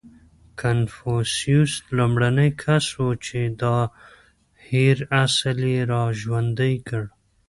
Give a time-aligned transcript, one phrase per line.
[0.61, 3.77] •کنفوسیوس لومړنی کس و، چې دا
[4.67, 7.03] هېر اصل یې راژوندی کړ.